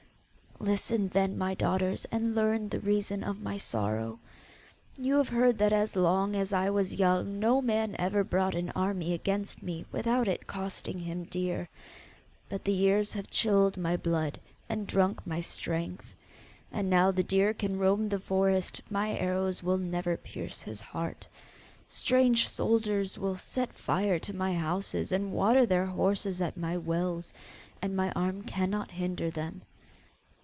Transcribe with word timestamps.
'Listen 0.59 1.07
then, 1.07 1.35
my 1.35 1.55
daughters, 1.55 2.05
and 2.11 2.35
learn 2.35 2.69
the 2.69 2.79
reason 2.81 3.23
of 3.23 3.41
my 3.41 3.57
sorrow. 3.57 4.19
You 4.95 5.15
have 5.17 5.29
heard 5.29 5.57
that 5.57 5.73
as 5.73 5.95
long 5.95 6.35
as 6.35 6.53
I 6.53 6.69
was 6.69 6.93
young 6.99 7.39
no 7.39 7.63
man 7.63 7.95
ever 7.97 8.23
brought 8.23 8.53
an 8.53 8.69
army 8.75 9.11
against 9.15 9.63
me 9.63 9.85
without 9.91 10.27
it 10.27 10.45
costing 10.45 10.99
him 10.99 11.23
dear. 11.23 11.67
But 12.47 12.63
the 12.63 12.73
years 12.73 13.11
have 13.13 13.31
chilled 13.31 13.75
my 13.75 13.97
blood 13.97 14.39
and 14.69 14.85
drunk 14.85 15.25
my 15.25 15.41
strength. 15.41 16.13
And 16.71 16.91
now 16.91 17.09
the 17.09 17.23
deer 17.23 17.55
can 17.55 17.79
roam 17.79 18.07
the 18.09 18.19
forest, 18.19 18.83
my 18.87 19.17
arrows 19.17 19.63
will 19.63 19.79
never 19.79 20.15
pierce 20.15 20.61
his 20.61 20.79
heart; 20.79 21.27
strange 21.87 22.47
soldiers 22.47 23.17
will 23.17 23.35
set 23.39 23.73
fire 23.73 24.19
to 24.19 24.35
my 24.35 24.53
houses 24.53 25.11
and 25.11 25.31
water 25.33 25.65
their 25.65 25.87
horses 25.87 26.39
at 26.39 26.55
my 26.55 26.77
wells, 26.77 27.33
and 27.81 27.95
my 27.95 28.11
arm 28.11 28.43
cannot 28.43 28.91
hinder 28.91 29.31
them. 29.31 29.63